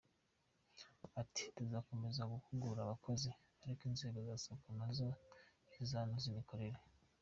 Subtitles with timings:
[1.21, 3.29] Ati: “Tuzakomeza guhugura abakozi,
[3.63, 5.09] ariko inzego za Sacco na zo
[5.73, 6.77] zizanoze imikorere”.